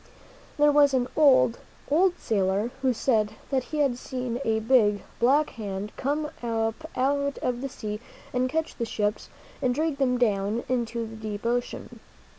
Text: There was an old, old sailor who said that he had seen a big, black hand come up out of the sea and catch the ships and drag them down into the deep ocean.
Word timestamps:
There 0.57 0.71
was 0.71 0.95
an 0.95 1.07
old, 1.15 1.59
old 1.91 2.17
sailor 2.17 2.71
who 2.81 2.91
said 2.91 3.35
that 3.51 3.65
he 3.65 3.77
had 3.81 3.99
seen 3.99 4.41
a 4.43 4.59
big, 4.59 5.03
black 5.19 5.51
hand 5.51 5.91
come 5.95 6.31
up 6.41 6.89
out 6.97 7.37
of 7.43 7.61
the 7.61 7.69
sea 7.69 7.99
and 8.33 8.49
catch 8.49 8.75
the 8.75 8.85
ships 8.85 9.29
and 9.61 9.75
drag 9.75 9.99
them 9.99 10.17
down 10.17 10.63
into 10.67 11.05
the 11.05 11.15
deep 11.15 11.45
ocean. 11.45 11.99